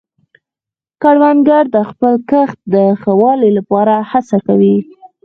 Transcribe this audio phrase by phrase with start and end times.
[1.01, 4.75] کروندګر د خپل کښت د ښه والي لپاره هڅې کوي